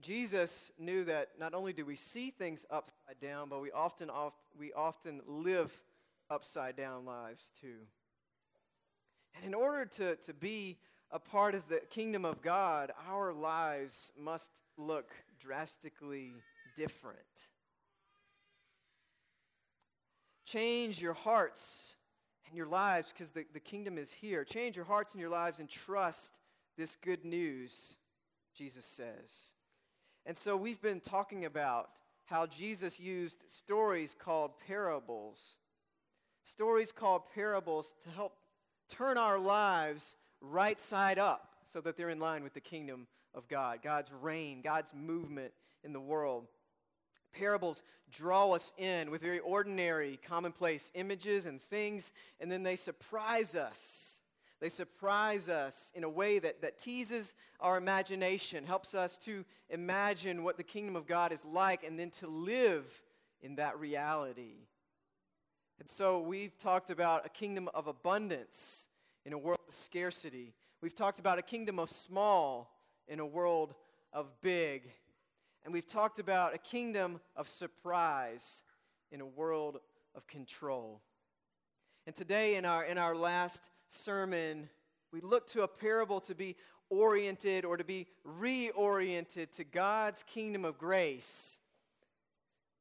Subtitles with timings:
[0.00, 4.36] Jesus knew that not only do we see things upside down, but we often, oft,
[4.58, 5.72] we often live
[6.30, 7.86] upside down lives too.
[9.36, 10.78] And in order to, to be
[11.10, 16.32] a part of the kingdom of God, our lives must look drastically
[16.76, 17.18] different.
[20.44, 21.96] Change your hearts
[22.48, 24.44] and your lives because the, the kingdom is here.
[24.44, 26.38] Change your hearts and your lives and trust
[26.76, 27.96] this good news,
[28.54, 29.52] Jesus says.
[30.26, 31.90] And so we've been talking about
[32.26, 35.56] how Jesus used stories called parables.
[36.44, 38.34] Stories called parables to help
[38.88, 43.48] turn our lives right side up so that they're in line with the kingdom of
[43.48, 45.52] God, God's reign, God's movement
[45.84, 46.46] in the world.
[47.32, 53.54] Parables draw us in with very ordinary, commonplace images and things, and then they surprise
[53.54, 54.19] us
[54.60, 60.44] they surprise us in a way that, that teases our imagination, helps us to imagine
[60.44, 63.02] what the kingdom of God is like, and then to live
[63.40, 64.66] in that reality.
[65.78, 68.88] And so we've talked about a kingdom of abundance
[69.24, 70.52] in a world of scarcity.
[70.82, 72.76] We've talked about a kingdom of small
[73.08, 73.74] in a world
[74.12, 74.90] of big.
[75.64, 78.62] And we've talked about a kingdom of surprise
[79.10, 79.78] in a world
[80.14, 81.00] of control.
[82.06, 84.68] And today, in our, in our last sermon,
[85.12, 86.56] we look to a parable to be
[86.88, 91.58] oriented or to be reoriented to God's kingdom of grace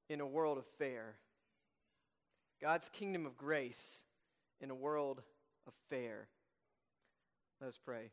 [0.09, 1.15] in a world of fair.
[2.61, 4.03] God's kingdom of grace
[4.59, 5.21] in a world
[5.67, 6.27] of fair.
[7.61, 8.11] Let us pray.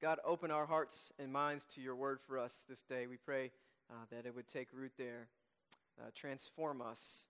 [0.00, 3.06] God, open our hearts and minds to your word for us this day.
[3.06, 3.50] We pray
[3.90, 5.28] uh, that it would take root there,
[6.00, 7.26] uh, transform us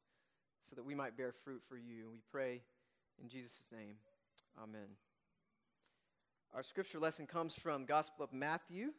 [0.69, 2.11] so that we might bear fruit for you.
[2.13, 2.63] We pray
[3.23, 3.97] in Jesus' name.
[4.63, 4.97] Amen.
[6.53, 8.91] Our scripture lesson comes from Gospel of Matthew,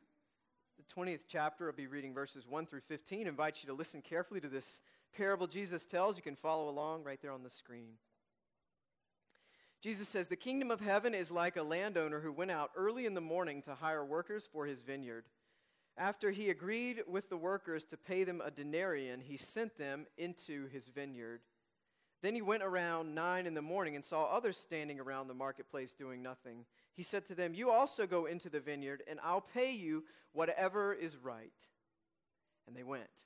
[0.77, 1.67] the 20th chapter.
[1.67, 3.25] I'll be reading verses 1 through 15.
[3.25, 4.81] I invite you to listen carefully to this
[5.13, 6.15] parable Jesus tells.
[6.15, 7.95] You can follow along right there on the screen.
[9.81, 13.13] Jesus says, The kingdom of heaven is like a landowner who went out early in
[13.13, 15.25] the morning to hire workers for his vineyard.
[15.97, 20.67] After he agreed with the workers to pay them a denarion, he sent them into
[20.67, 21.41] his vineyard.
[22.21, 25.93] Then he went around nine in the morning and saw others standing around the marketplace
[25.93, 26.65] doing nothing.
[26.93, 30.03] He said to them, You also go into the vineyard, and I'll pay you
[30.33, 31.53] whatever is right.
[32.67, 33.25] And they went.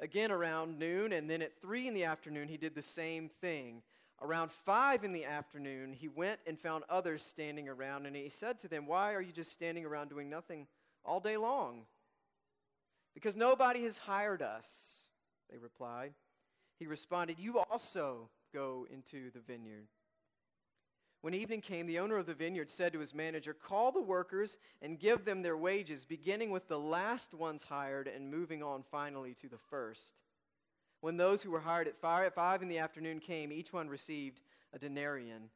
[0.00, 3.82] Again around noon, and then at three in the afternoon, he did the same thing.
[4.20, 8.58] Around five in the afternoon, he went and found others standing around, and he said
[8.60, 10.66] to them, Why are you just standing around doing nothing
[11.04, 11.86] all day long?
[13.14, 15.04] Because nobody has hired us,
[15.50, 16.12] they replied.
[16.78, 19.88] He responded, You also go into the vineyard.
[21.24, 24.58] When evening came, the owner of the vineyard said to his manager, Call the workers
[24.82, 29.32] and give them their wages, beginning with the last ones hired and moving on finally
[29.40, 30.20] to the first.
[31.00, 34.42] When those who were hired at five, in the afternoon came, each one received
[34.74, 35.48] a denarion.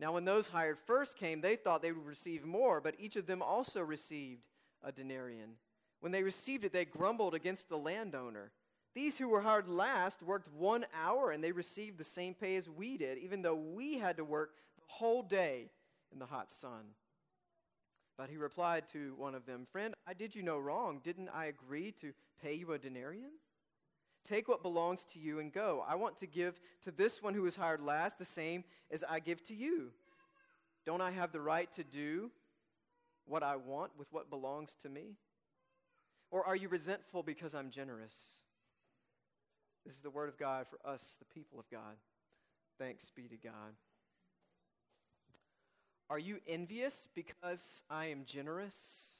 [0.00, 3.26] Now, when those hired first came, they thought they would receive more, but each of
[3.26, 4.48] them also received
[4.82, 5.56] a denarion.
[6.00, 8.50] When they received it, they grumbled against the landowner.
[8.94, 12.68] These who were hired last worked one hour and they received the same pay as
[12.70, 15.70] we did, even though we had to work the whole day
[16.12, 16.94] in the hot sun.
[18.16, 21.00] But he replied to one of them, Friend, I did you no wrong.
[21.02, 23.32] Didn't I agree to pay you a denarion?
[24.24, 25.84] Take what belongs to you and go.
[25.86, 29.18] I want to give to this one who was hired last the same as I
[29.18, 29.90] give to you.
[30.86, 32.30] Don't I have the right to do
[33.26, 35.16] what I want with what belongs to me?
[36.30, 38.43] Or are you resentful because I'm generous?
[39.84, 41.96] This is the word of God for us, the people of God.
[42.78, 43.74] Thanks be to God.
[46.10, 49.14] Are you envious because I am generous?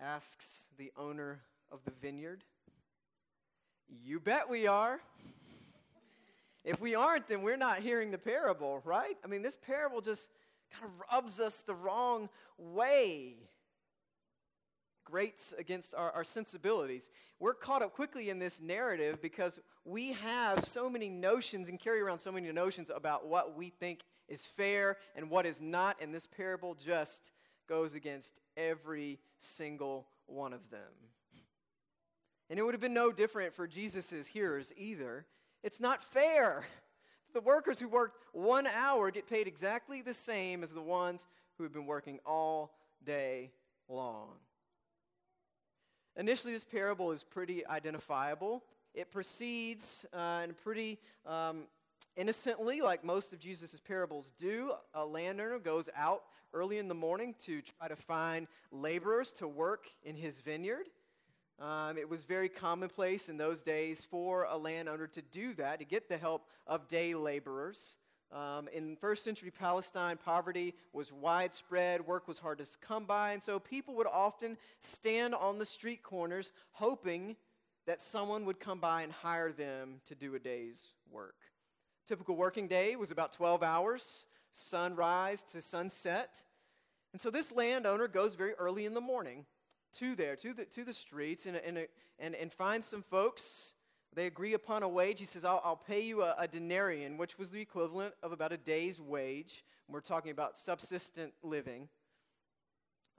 [0.00, 1.40] asks the owner
[1.72, 2.44] of the vineyard.
[3.88, 5.00] You bet we are.
[6.64, 9.16] If we aren't, then we're not hearing the parable, right?
[9.24, 10.30] I mean, this parable just
[10.72, 13.36] kind of rubs us the wrong way
[15.06, 17.08] grates against our, our sensibilities.
[17.40, 22.02] We're caught up quickly in this narrative because we have so many notions and carry
[22.02, 26.14] around so many notions about what we think is fair and what is not, and
[26.14, 27.30] this parable just
[27.68, 30.80] goes against every single one of them.
[32.50, 35.24] And it would have been no different for Jesus' hearers either.
[35.62, 36.66] It's not fair.
[37.32, 41.26] The workers who worked one hour get paid exactly the same as the ones
[41.58, 42.72] who have been working all
[43.04, 43.50] day
[43.90, 44.30] long.
[46.18, 48.64] Initially, this parable is pretty identifiable.
[48.94, 51.64] It proceeds uh, in pretty um,
[52.16, 54.72] innocently, like most of Jesus' parables do.
[54.94, 56.22] A landowner goes out
[56.54, 60.86] early in the morning to try to find laborers to work in his vineyard.
[61.60, 65.84] Um, it was very commonplace in those days for a landowner to do that, to
[65.84, 67.98] get the help of day laborers.
[68.32, 73.42] Um, in first century Palestine, poverty was widespread, work was hard to come by, and
[73.42, 77.36] so people would often stand on the street corners hoping
[77.86, 81.36] that someone would come by and hire them to do a day's work.
[82.06, 86.42] Typical working day was about 12 hours, sunrise to sunset.
[87.12, 89.46] And so this landowner goes very early in the morning
[89.94, 91.86] to there, to the, to the streets, and, and,
[92.18, 93.74] and, and finds some folks.
[94.16, 95.20] They agree upon a wage.
[95.20, 98.50] He says, I'll, I'll pay you a, a denarion, which was the equivalent of about
[98.50, 99.62] a day's wage.
[99.88, 101.90] We're talking about subsistent living.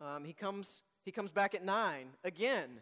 [0.02, 2.82] Um, he, comes, he comes back at nine again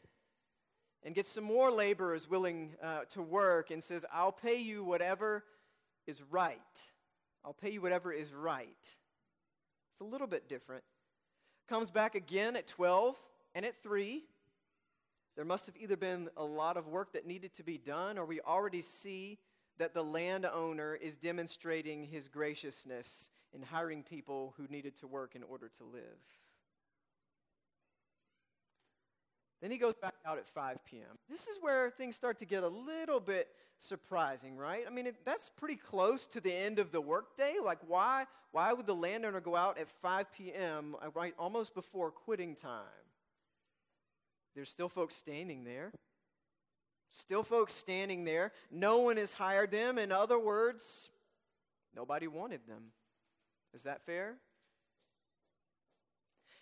[1.03, 5.43] and gets some more laborers willing uh, to work and says, I'll pay you whatever
[6.07, 6.59] is right.
[7.43, 8.69] I'll pay you whatever is right.
[9.91, 10.83] It's a little bit different.
[11.67, 13.17] Comes back again at 12
[13.53, 14.23] and at 3.
[15.35, 18.25] There must have either been a lot of work that needed to be done, or
[18.25, 19.37] we already see
[19.77, 25.43] that the landowner is demonstrating his graciousness in hiring people who needed to work in
[25.43, 26.01] order to live.
[29.61, 31.17] Then he goes back out at 5 p.m.
[31.29, 33.47] This is where things start to get a little bit
[33.77, 34.83] surprising, right?
[34.85, 37.55] I mean, it, that's pretty close to the end of the workday.
[37.63, 42.11] Like, why, why would the landowner go out at 5 p.m., uh, right almost before
[42.11, 43.04] quitting time?
[44.55, 45.91] There's still folks standing there.
[47.11, 48.51] Still folks standing there.
[48.71, 49.97] No one has hired them.
[49.97, 51.09] In other words,
[51.95, 52.91] nobody wanted them.
[53.73, 54.37] Is that fair?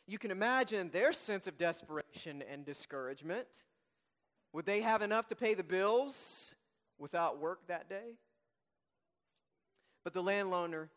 [0.06, 3.48] You can imagine their sense of desperation and discouragement.
[4.51, 6.56] Would they have enough to pay the bills
[7.00, 8.18] without work that day?
[10.04, 10.89] But the landowner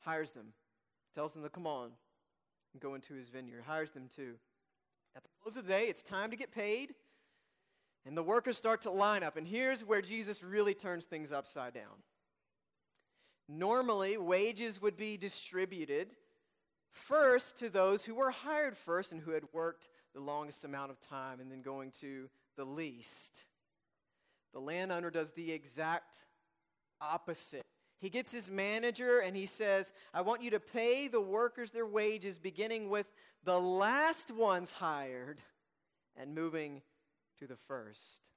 [0.00, 0.52] hires them,
[1.14, 1.90] tells them to come on
[2.72, 4.34] and go into his vineyard, hires them too.
[5.16, 6.94] At the close of the day, it's time to get paid,
[8.04, 9.36] and the workers start to line up.
[9.36, 12.02] And here's where Jesus really turns things upside down.
[13.48, 16.08] Normally, wages would be distributed
[16.94, 21.00] First, to those who were hired first and who had worked the longest amount of
[21.00, 23.46] time, and then going to the least.
[24.52, 26.18] The landowner does the exact
[27.00, 27.64] opposite.
[28.04, 31.86] He gets his manager and he says, I want you to pay the workers their
[31.86, 33.10] wages, beginning with
[33.44, 35.40] the last ones hired
[36.14, 36.82] and moving
[37.38, 38.28] to the first.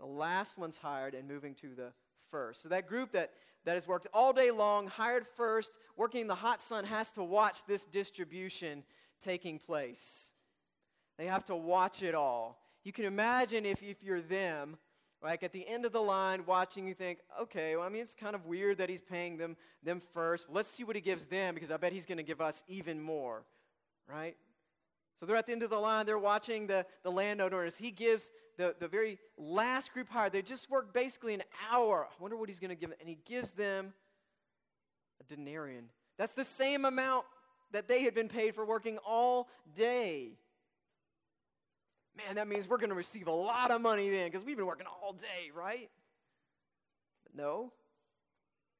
[0.00, 1.92] The last ones hired and moving to the
[2.28, 2.64] first.
[2.64, 3.30] So that group that
[3.66, 7.22] that has worked all day long, hired first, working in the hot sun, has to
[7.22, 8.82] watch this distribution
[9.20, 10.32] taking place.
[11.18, 12.60] They have to watch it all.
[12.84, 14.76] You can imagine if, if you're them,
[15.26, 18.14] like at the end of the line, watching, you think, okay, well, I mean, it's
[18.14, 20.46] kind of weird that he's paying them, them first.
[20.48, 23.02] Let's see what he gives them because I bet he's going to give us even
[23.02, 23.42] more,
[24.08, 24.36] right?
[25.18, 27.90] So they're at the end of the line, they're watching the, the landowner as he
[27.90, 30.32] gives the, the very last group hired.
[30.32, 31.42] They just worked basically an
[31.72, 32.06] hour.
[32.08, 32.98] I wonder what he's going to give them.
[33.00, 33.94] And he gives them
[35.20, 35.86] a denarion.
[36.18, 37.24] That's the same amount
[37.72, 40.38] that they had been paid for working all day.
[42.16, 44.66] Man, that means we're going to receive a lot of money then because we've been
[44.66, 45.90] working all day, right?
[47.24, 47.72] But no,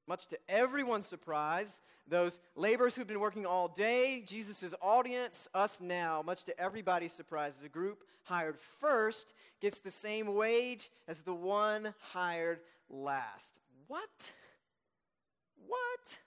[0.06, 6.22] much to everyone's surprise, those laborers who've been working all day, Jesus' audience, us now,
[6.24, 11.92] much to everybody's surprise, the group hired first gets the same wage as the one
[12.12, 13.58] hired last.
[13.88, 14.32] What?
[15.66, 16.18] What?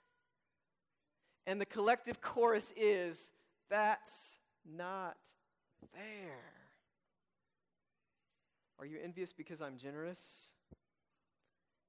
[1.47, 3.31] And the collective chorus is
[3.69, 5.17] that's not
[5.93, 6.68] fair.
[8.79, 10.49] Are you envious because I'm generous?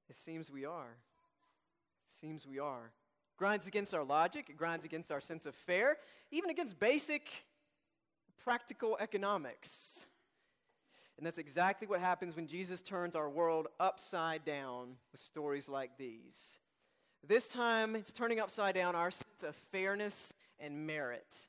[0.09, 0.91] It seems we are.
[0.91, 2.91] It Seems we are.
[3.37, 5.97] Grinds against our logic, it grinds against our sense of fair,
[6.31, 7.31] even against basic
[8.43, 10.07] practical economics.
[11.17, 15.97] And that's exactly what happens when Jesus turns our world upside down with stories like
[15.97, 16.59] these.
[17.27, 21.47] This time, it's turning upside down our sense of fairness and merit.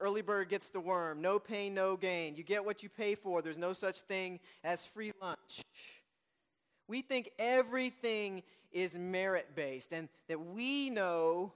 [0.00, 1.20] Early bird gets the worm.
[1.20, 2.34] No pain, no gain.
[2.34, 3.42] You get what you pay for.
[3.42, 5.62] There's no such thing as free lunch.
[6.88, 8.42] We think everything
[8.72, 11.52] is merit based and that we know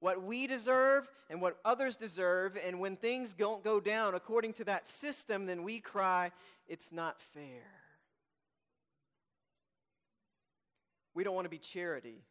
[0.00, 2.58] what we deserve and what others deserve.
[2.66, 6.32] And when things don't go down according to that system, then we cry,
[6.66, 7.62] it's not fair.
[11.14, 12.24] We don't want to be charity.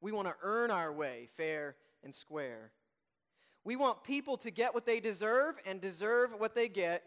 [0.00, 2.70] We want to earn our way fair and square.
[3.64, 7.04] We want people to get what they deserve and deserve what they get,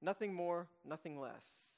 [0.00, 1.70] nothing more, nothing less.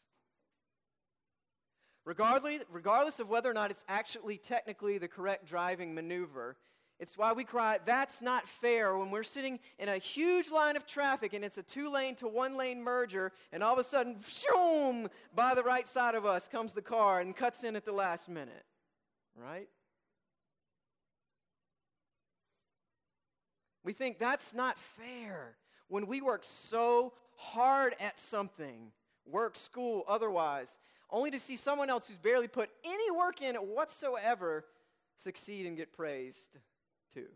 [2.08, 6.56] regardless, regardless of whether or not it's actually technically the correct driving maneuver.
[6.98, 10.86] It's why we cry, that's not fair when we're sitting in a huge line of
[10.86, 14.16] traffic and it's a two lane to one lane merger, and all of a sudden,
[14.26, 17.92] shoom, by the right side of us comes the car and cuts in at the
[17.92, 18.64] last minute.
[19.36, 19.68] Right?
[23.88, 25.56] We think that's not fair
[25.88, 28.92] when we work so hard at something,
[29.24, 30.78] work, school, otherwise,
[31.08, 34.66] only to see someone else who's barely put any work in whatsoever
[35.16, 36.58] succeed and get praised
[37.14, 37.28] too.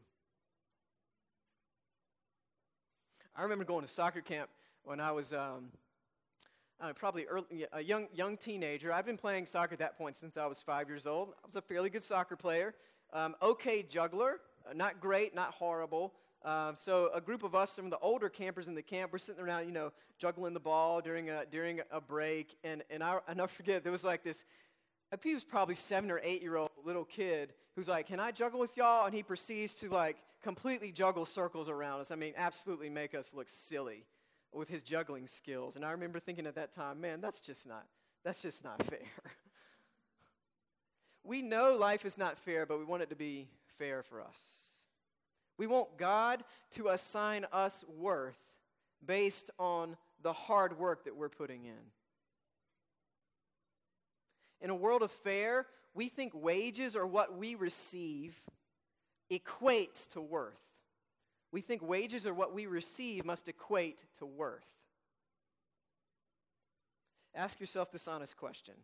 [3.35, 4.51] I remember going to soccer camp
[4.85, 5.71] when I was um,
[6.83, 8.93] uh, probably early, a young, young teenager.
[8.93, 11.31] I've been playing soccer at that point since I was five years old.
[11.43, 12.75] I was a fairly good soccer player,
[13.15, 16.13] um, okay juggler, uh, not great, not horrible.
[16.45, 19.19] Um, so a group of us, some of the older campers in the camp, we're
[19.19, 22.57] sitting around, you know, juggling the ball during a, during a break.
[22.65, 24.45] And, and I, I forget, there was like this,
[25.23, 28.61] he was probably seven or eight year old little kid who's like, can I juggle
[28.61, 29.07] with y'all?
[29.07, 32.11] And he proceeds to like completely juggle circles around us.
[32.11, 34.05] I mean, absolutely make us look silly
[34.53, 35.77] with his juggling skills.
[35.77, 37.87] And I remember thinking at that time, man, that's just not,
[38.25, 38.99] that's just not fair.
[41.25, 44.72] we know life is not fair, but we want it to be fair for us.
[45.59, 48.39] We want God to assign us worth
[49.05, 51.91] based on the hard work that we're putting in.
[54.61, 58.37] In a world of fair, we think wages or what we receive
[59.31, 60.61] equates to worth.
[61.51, 64.67] We think wages or what we receive must equate to worth.
[67.35, 68.75] Ask yourself this honest question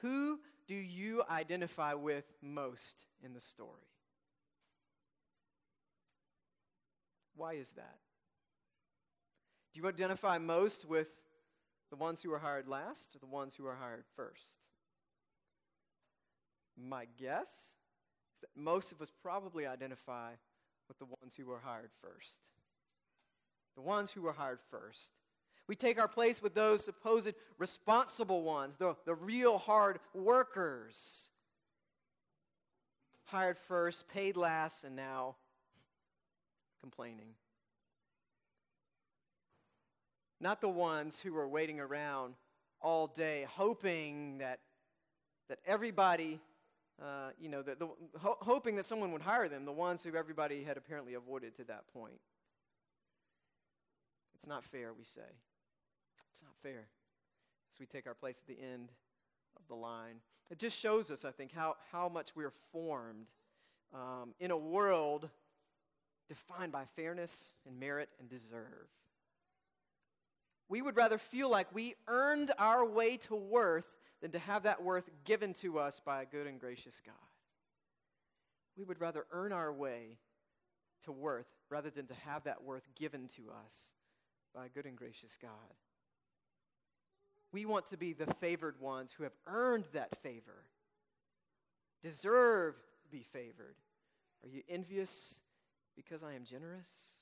[0.00, 3.86] Who do you identify with most in the story?
[7.40, 7.96] Why is that?
[9.72, 11.08] Do you identify most with
[11.88, 14.68] the ones who are hired last or the ones who are hired first?
[16.76, 17.76] My guess
[18.34, 20.32] is that most of us probably identify
[20.86, 22.50] with the ones who were hired first.
[23.74, 25.12] The ones who were hired first.
[25.66, 31.30] We take our place with those supposed responsible ones, the, the real hard workers.
[33.24, 35.36] Hired first, paid last, and now
[36.80, 37.34] complaining.
[40.40, 42.34] Not the ones who are waiting around
[42.80, 44.60] all day hoping that,
[45.48, 46.40] that everybody,
[47.00, 50.14] uh, you know, the, the, ho- hoping that someone would hire them, the ones who
[50.14, 52.20] everybody had apparently avoided to that point.
[54.34, 55.20] It's not fair, we say.
[56.32, 56.86] It's not fair
[57.70, 58.90] as we take our place at the end
[59.58, 60.16] of the line.
[60.50, 63.26] It just shows us, I think, how, how much we're formed
[63.94, 65.28] um, in a world
[66.30, 68.88] defined by fairness and merit and deserve.
[70.68, 74.80] We would rather feel like we earned our way to worth than to have that
[74.80, 77.14] worth given to us by a good and gracious God.
[78.78, 80.18] We would rather earn our way
[81.04, 83.90] to worth rather than to have that worth given to us
[84.54, 85.50] by a good and gracious God.
[87.52, 90.66] We want to be the favored ones who have earned that favor,
[92.04, 93.74] deserve to be favored.
[94.44, 95.34] Are you envious
[95.96, 97.16] because I am generous?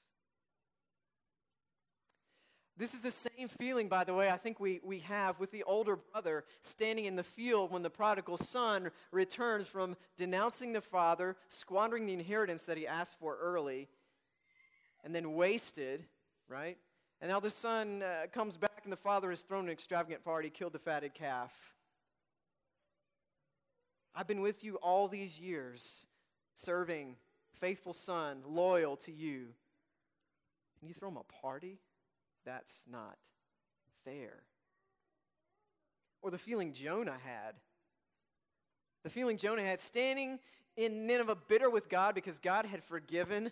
[2.78, 5.64] This is the same feeling, by the way, I think we, we have with the
[5.64, 11.36] older brother standing in the field when the prodigal son returns from denouncing the father,
[11.48, 13.88] squandering the inheritance that he asked for early,
[15.02, 16.04] and then wasted,
[16.48, 16.78] right?
[17.20, 20.48] And now the son uh, comes back and the father has thrown an extravagant party,
[20.48, 21.50] killed the fatted calf.
[24.14, 26.06] I've been with you all these years,
[26.54, 27.16] serving,
[27.60, 29.48] faithful son, loyal to you.
[30.80, 31.78] And you throw him a party?
[32.44, 33.16] That's not
[34.04, 34.42] fair.
[36.22, 37.54] Or the feeling Jonah had.
[39.04, 40.38] The feeling Jonah had standing
[40.76, 43.50] in Nineveh bitter with God because God had forgiven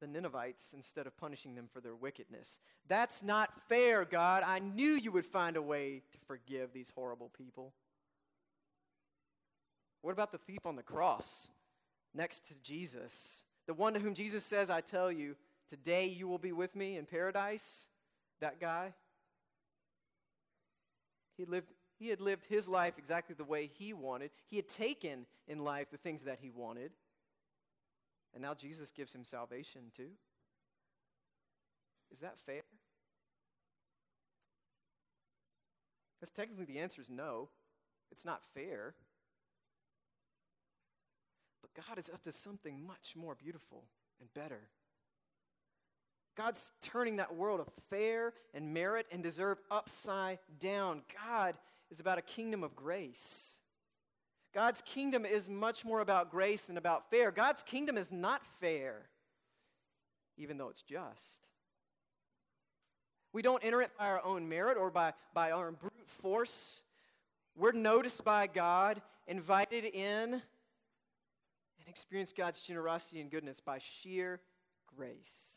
[0.00, 2.58] the Ninevites instead of punishing them for their wickedness.
[2.88, 4.42] That's not fair, God.
[4.46, 7.74] I knew you would find a way to forgive these horrible people.
[10.02, 11.48] What about the thief on the cross
[12.14, 13.44] next to Jesus?
[13.66, 15.36] The one to whom Jesus says, I tell you,
[15.70, 17.86] Today you will be with me in paradise.
[18.40, 18.92] That guy.
[21.36, 24.32] He lived, he had lived his life exactly the way he wanted.
[24.48, 26.90] He had taken in life the things that he wanted.
[28.34, 30.10] And now Jesus gives him salvation too.
[32.10, 32.62] Is that fair?
[36.18, 37.48] Because technically the answer is no.
[38.10, 38.94] It's not fair.
[41.74, 43.84] But God is up to something much more beautiful
[44.20, 44.68] and better.
[46.36, 51.02] God's turning that world of fair and merit and deserve upside down.
[51.26, 51.56] God
[51.90, 53.58] is about a kingdom of grace.
[54.54, 57.30] God's kingdom is much more about grace than about fair.
[57.30, 59.08] God's kingdom is not fair,
[60.36, 61.42] even though it's just.
[63.32, 66.82] We don't enter it by our own merit or by, by our brute force.
[67.56, 70.42] We're noticed by God, invited in,
[71.90, 74.40] experience God's generosity and goodness by sheer
[74.96, 75.54] grace.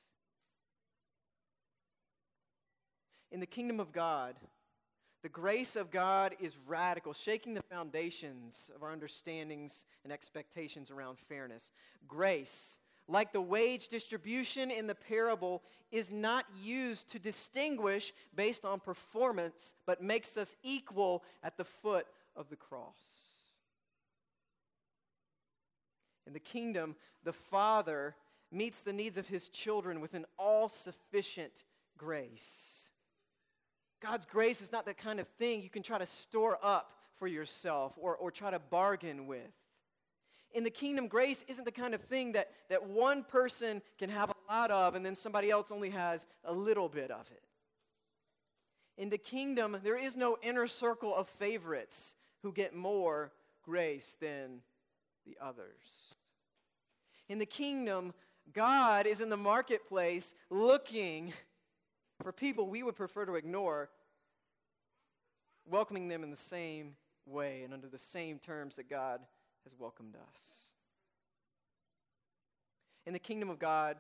[3.32, 4.36] In the kingdom of God,
[5.22, 11.18] the grace of God is radical, shaking the foundations of our understandings and expectations around
[11.18, 11.72] fairness.
[12.08, 18.80] Grace, like the wage distribution in the parable, is not used to distinguish based on
[18.80, 23.33] performance, but makes us equal at the foot of the cross.
[26.26, 28.16] In the kingdom, the Father
[28.52, 31.64] meets the needs of his children with an all sufficient
[31.98, 32.92] grace.
[34.02, 37.28] God's grace is not that kind of thing you can try to store up for
[37.28, 39.52] yourself or, or try to bargain with.
[40.54, 44.30] In the kingdom, grace isn't the kind of thing that, that one person can have
[44.30, 47.44] a lot of and then somebody else only has a little bit of it.
[48.98, 53.32] In the kingdom, there is no inner circle of favorites who get more
[53.64, 54.60] grace than
[55.26, 56.16] the others.
[57.30, 58.14] In the kingdom,
[58.52, 61.34] God is in the marketplace looking
[62.22, 63.90] for people we would prefer to ignore,
[65.66, 69.22] welcoming them in the same way and under the same terms that God
[69.64, 70.66] has welcomed us.
[73.06, 73.98] In the kingdom of God,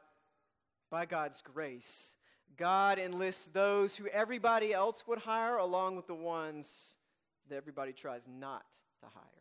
[0.89, 2.15] by God's grace,
[2.55, 6.95] God enlists those who everybody else would hire along with the ones
[7.49, 8.65] that everybody tries not
[9.01, 9.32] to hire.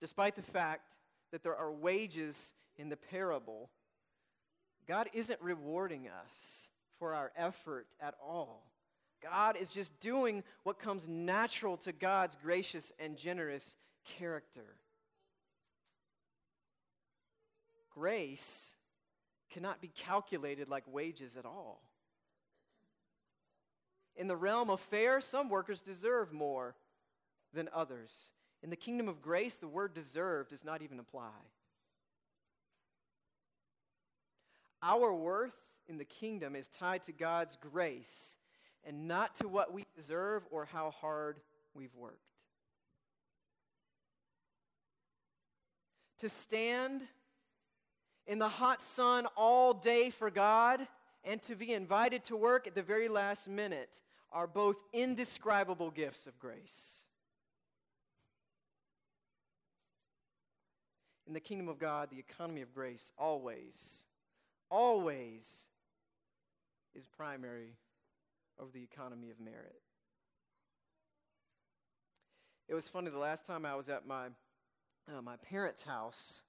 [0.00, 0.96] Despite the fact
[1.32, 3.70] that there are wages in the parable,
[4.86, 8.70] God isn't rewarding us for our effort at all.
[9.22, 13.76] God is just doing what comes natural to God's gracious and generous
[14.18, 14.76] character.
[17.90, 18.76] Grace
[19.50, 21.80] cannot be calculated like wages at all.
[24.14, 26.74] In the realm of fair, some workers deserve more
[27.52, 28.32] than others.
[28.62, 31.30] In the kingdom of grace, the word deserve does not even apply.
[34.82, 35.56] Our worth
[35.88, 38.36] in the kingdom is tied to God's grace
[38.84, 41.40] and not to what we deserve or how hard
[41.74, 42.20] we've worked.
[46.18, 47.02] To stand
[48.26, 50.86] in the hot sun all day for God
[51.24, 54.00] and to be invited to work at the very last minute
[54.32, 57.05] are both indescribable gifts of grace.
[61.26, 64.06] In the kingdom of God, the economy of grace always
[64.70, 65.66] always
[66.94, 67.76] is primary
[68.58, 69.80] over the economy of merit.
[72.68, 74.26] It was funny the last time I was at my,
[75.08, 76.42] uh, my parents' house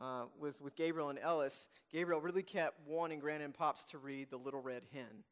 [0.00, 4.30] uh, with, with Gabriel and Ellis, Gabriel really kept wanting Gran and Pops to read
[4.30, 5.24] The Little Red Hen.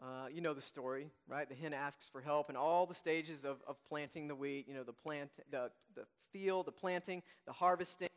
[0.00, 1.48] Uh, you know the story, right?
[1.48, 4.74] The hen asks for help in all the stages of, of planting the wheat, you
[4.74, 8.08] know, the, plant, the, the field, the planting, the harvesting,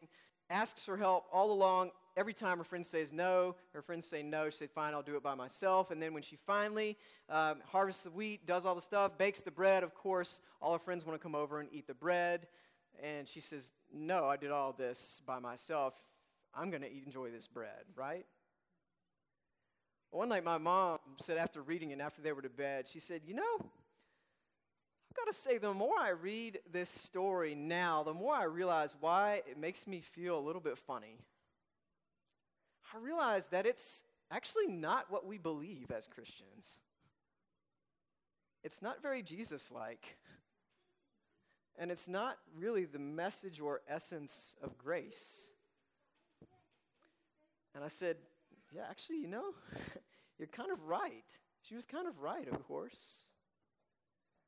[0.50, 4.50] asks for help all along every time her friend says no, her friends say no,
[4.50, 5.91] she said, fine, I'll do it by myself.
[5.91, 6.98] And then when she finally
[7.30, 10.80] um, harvests the wheat, does all the stuff, bakes the bread, of course, all her
[10.80, 12.48] friends want to come over and eat the bread.
[13.02, 15.96] And she says, no, I did all this by myself.
[16.54, 18.26] I'm going to enjoy this bread, right?
[20.12, 23.21] One night, my mom said after reading it, after they were to bed, she said,
[23.26, 28.34] You know, I've got to say, the more I read this story now, the more
[28.34, 31.17] I realize why it makes me feel a little bit funny.
[32.93, 36.80] I realize that it's actually not what we believe as Christians.
[38.63, 40.17] It's not very Jesus like.
[41.78, 45.52] And it's not really the message or essence of grace.
[47.76, 48.17] And I said,
[48.74, 49.54] Yeah, actually, you know,
[50.40, 51.26] you're kind of right.
[51.62, 53.26] She was kind of right, of course.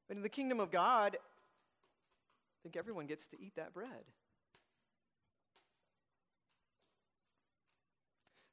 [0.07, 3.89] But in the kingdom of God, I think everyone gets to eat that bread.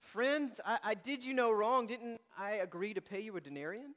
[0.00, 1.86] Friends, I, I, did you no wrong.
[1.86, 3.92] Didn't I agree to pay you a denarion?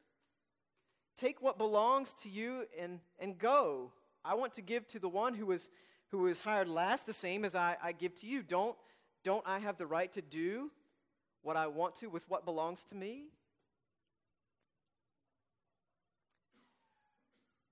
[1.18, 3.92] Take what belongs to you and, and go.
[4.24, 5.72] I want to give to the one who was,
[6.10, 8.44] who was hired last the same as I, I give to you.
[8.44, 8.76] Don't,
[9.24, 10.70] don't I have the right to do
[11.44, 13.26] what I want to with what belongs to me?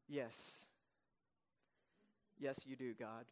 [0.08, 0.68] Yes.
[2.40, 3.26] Yes, you do, God.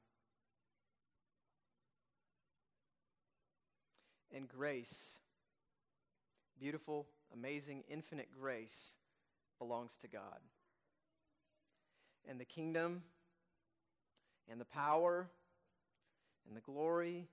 [4.31, 5.17] and grace,
[6.59, 8.95] beautiful, amazing, infinite grace,
[9.57, 10.39] belongs to God.
[12.27, 13.01] and the kingdom
[14.51, 15.29] and the power
[16.47, 17.27] and the glory.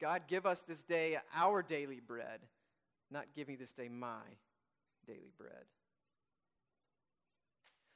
[0.00, 2.40] God, give us this day our daily bread,
[3.10, 4.22] not give me this day my
[5.06, 5.64] daily bread.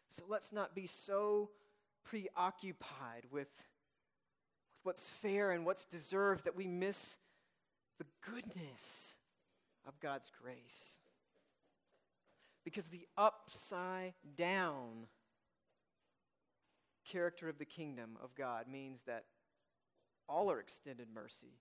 [0.09, 1.51] So let's not be so
[2.05, 7.19] preoccupied with, with what's fair and what's deserved that we miss
[7.99, 9.17] the goodness
[9.87, 10.99] of God's grace.
[12.65, 15.07] Because the upside down
[17.07, 19.25] character of the kingdom of God means that
[20.29, 21.55] all are extended mercy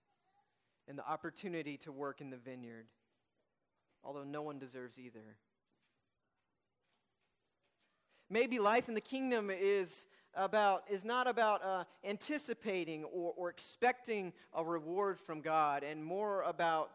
[0.92, 2.84] and the opportunity to work in the vineyard,
[4.04, 5.38] although no one deserves either.
[8.28, 14.34] Maybe life in the kingdom is about is not about uh, anticipating or, or expecting
[14.52, 16.90] a reward from God, and more about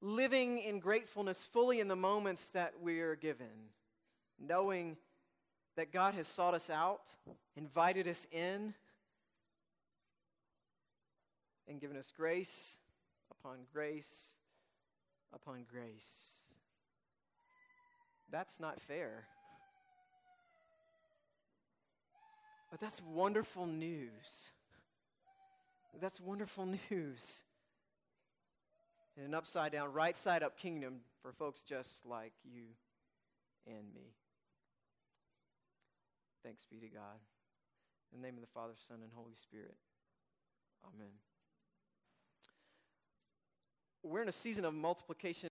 [0.00, 3.70] living in gratefulness fully in the moments that we are given,
[4.40, 4.96] knowing
[5.76, 7.10] that God has sought us out,
[7.54, 8.74] invited us in,
[11.72, 12.78] and given us grace
[13.30, 14.36] upon grace
[15.34, 16.28] upon grace.
[18.30, 19.24] That's not fair.
[22.70, 24.52] But that's wonderful news.
[26.00, 27.42] That's wonderful news.
[29.16, 32.64] In an upside down, right side up kingdom for folks just like you
[33.66, 34.14] and me.
[36.42, 37.20] Thanks be to God.
[38.12, 39.76] In the name of the Father, Son, and Holy Spirit.
[40.84, 41.12] Amen.
[44.04, 45.40] We're in a season of multiplication.